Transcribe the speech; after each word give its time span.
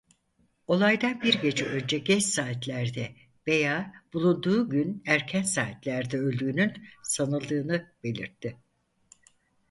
Olaydan 0.67 1.21
bir 1.21 1.33
gece 1.41 1.65
önce 1.65 1.97
geç 1.97 2.23
saatlerde 2.23 3.15
veya 3.47 3.93
bulunduğu 4.13 4.69
gün 4.69 5.03
erken 5.07 5.41
saatlerde 5.43 6.17
öldüğünün 6.17 6.73
sanıldığını 7.03 7.91
belirtti. 8.03 8.57